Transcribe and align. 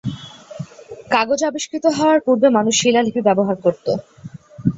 কাগজ 1.11 1.39
আবিস্কৃত 1.49 1.85
হওয়ার 1.97 2.19
পূর্বে 2.25 2.47
মানুষ 2.57 2.73
শিলালিপি 2.81 3.21
ব্যবহার 3.27 3.55
করতো। 3.65 3.91